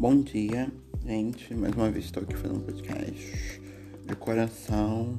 [0.00, 0.72] Bom dia,
[1.04, 1.52] gente.
[1.54, 3.60] Mais uma vez estou aqui fazendo um podcast
[4.06, 5.18] de coração.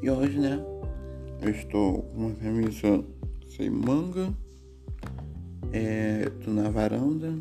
[0.00, 0.64] E hoje, né,
[1.42, 3.04] eu estou com uma camisa
[3.48, 4.32] sem manga.
[5.72, 7.36] É, tô na varanda.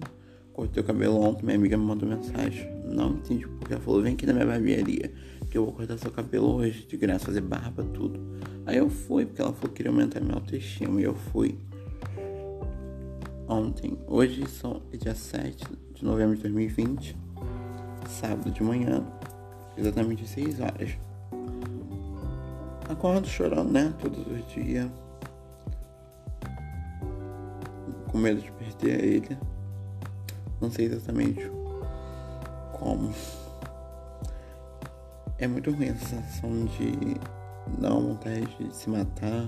[0.53, 2.67] Cortei o cabelo ontem, minha amiga me mandou mensagem.
[2.83, 5.13] Não entendi porque ela falou, vem aqui na minha barbearia.
[5.51, 8.19] Que eu vou cortar seu cabelo hoje, de graça, fazer barba, tudo.
[8.65, 10.99] Aí eu fui, porque ela falou que queria aumentar minha autoestima.
[10.99, 11.59] E eu fui
[13.47, 13.97] ontem.
[14.07, 17.17] Hoje são dia 7 de novembro de 2020,
[18.07, 19.05] sábado de manhã,
[19.77, 20.97] exatamente 6 horas.
[22.89, 23.93] Acordo chorando, né?
[23.99, 24.89] Todos os dias.
[28.11, 29.37] Com medo de perder ele.
[30.61, 31.49] Não sei exatamente
[32.73, 33.13] como.
[35.39, 37.17] É muito ruim a sensação de
[37.79, 39.47] não vontade de se matar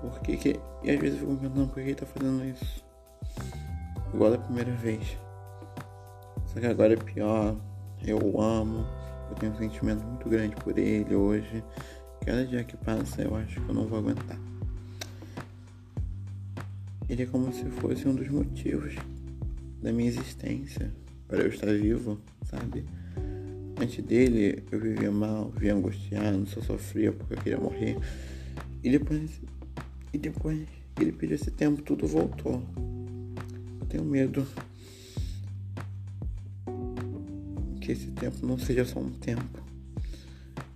[0.00, 0.60] por que que...
[0.82, 2.84] E às vezes eu fico pensando por que ele tá fazendo isso.
[4.12, 5.16] Igual da primeira vez.
[6.46, 7.56] Só que agora é pior.
[8.06, 8.86] Eu amo.
[9.30, 11.62] Eu tenho um sentimento muito grande por ele hoje.
[12.24, 14.38] Cada dia que passa eu acho que eu não vou aguentar.
[17.08, 18.94] Ele é como se fosse um dos motivos
[19.82, 20.92] da minha existência.
[21.26, 22.84] Para eu estar vivo, sabe?
[23.80, 27.98] Antes dele eu vivia mal, vivia angustiado, só sofria porque eu queria morrer.
[28.82, 29.40] E depois
[30.12, 32.62] e depois que ele pediu esse tempo, tudo voltou.
[33.80, 34.46] Eu tenho medo
[37.80, 39.62] que esse tempo não seja só um tempo.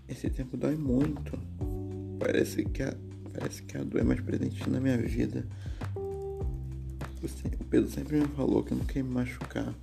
[0.09, 1.39] Esse tempo dói muito.
[2.19, 2.95] Parece que a,
[3.33, 5.47] parece que a dor é mais presente na minha vida.
[7.23, 9.75] O Pedro sempre me falou que não quer me machucar.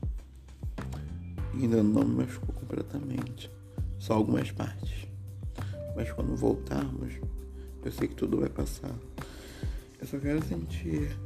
[1.56, 3.50] E ainda não me machucou completamente.
[3.98, 5.08] Só algumas partes.
[5.96, 7.14] Mas quando voltarmos,
[7.84, 8.96] eu sei que tudo vai passar.
[10.00, 11.18] Eu só quero sentir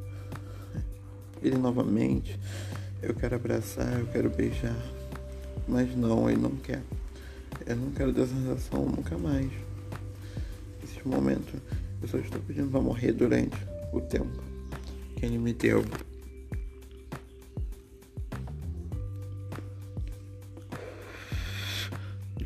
[1.42, 2.40] ele novamente.
[3.02, 4.76] Eu quero abraçar, eu quero beijar.
[5.68, 6.82] Mas não, ele não quer.
[7.66, 9.52] Eu não quero ter sensação nunca mais.
[10.84, 11.62] Esse momento,
[12.02, 13.56] eu só estou pedindo para morrer durante
[13.92, 14.42] o tempo
[15.16, 15.84] que ele me deu.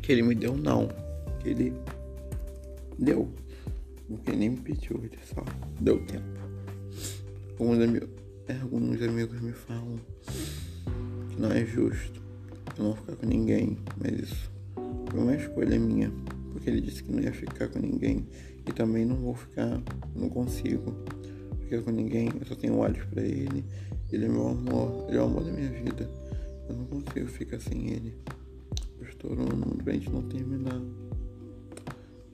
[0.02, 0.88] Que ele me deu não.
[1.40, 1.74] Que ele
[2.98, 3.30] deu.
[4.08, 5.44] Porque nem me pediu, ele só
[5.80, 6.24] deu tempo.
[7.58, 8.08] Alguns amigos,
[8.48, 10.00] é, alguns amigos me falam
[11.28, 12.22] que não é justo
[12.78, 14.50] eu não ficar com ninguém, mas isso
[15.10, 16.12] foi uma escolha minha.
[16.52, 18.26] Porque ele disse que não ia ficar com ninguém.
[18.66, 19.82] E também não vou ficar,
[20.14, 20.94] não consigo
[21.60, 22.30] ficar com ninguém.
[22.40, 23.64] Eu só tenho olhos para ele.
[24.12, 26.08] Ele é meu amor, ele é o amor da minha vida.
[26.68, 28.14] Eu não consigo ficar sem ele.
[29.00, 30.80] Eu estou num doente não terminar.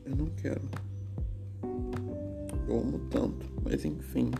[0.04, 0.62] Eu não quero.
[2.66, 4.30] Eu amo tanto, mas enfim.